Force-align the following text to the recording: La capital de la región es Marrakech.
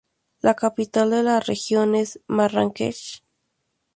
La 0.45 0.53
capital 0.55 1.11
de 1.11 1.21
la 1.21 1.39
región 1.41 1.93
es 1.93 2.19
Marrakech. 2.25 3.21